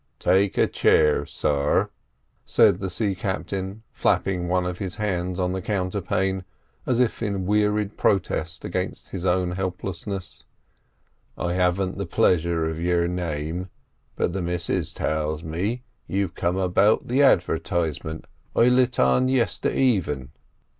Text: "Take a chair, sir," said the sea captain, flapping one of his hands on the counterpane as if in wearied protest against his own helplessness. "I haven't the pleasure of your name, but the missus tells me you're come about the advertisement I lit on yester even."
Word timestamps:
"Take 0.17 0.57
a 0.57 0.65
chair, 0.65 1.27
sir," 1.27 1.91
said 2.43 2.79
the 2.79 2.89
sea 2.89 3.13
captain, 3.13 3.83
flapping 3.91 4.47
one 4.47 4.65
of 4.65 4.79
his 4.79 4.95
hands 4.95 5.39
on 5.39 5.51
the 5.51 5.61
counterpane 5.61 6.43
as 6.87 6.99
if 6.99 7.21
in 7.21 7.45
wearied 7.45 7.97
protest 7.97 8.65
against 8.65 9.09
his 9.09 9.25
own 9.25 9.51
helplessness. 9.51 10.43
"I 11.37 11.53
haven't 11.53 11.99
the 11.99 12.07
pleasure 12.07 12.67
of 12.67 12.81
your 12.81 13.07
name, 13.07 13.69
but 14.15 14.33
the 14.33 14.41
missus 14.41 14.91
tells 14.91 15.43
me 15.43 15.83
you're 16.07 16.29
come 16.29 16.57
about 16.57 17.05
the 17.07 17.21
advertisement 17.21 18.25
I 18.55 18.69
lit 18.69 18.97
on 18.97 19.27
yester 19.27 19.69
even." 19.71 20.31